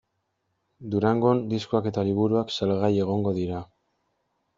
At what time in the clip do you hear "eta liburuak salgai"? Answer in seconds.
1.91-2.91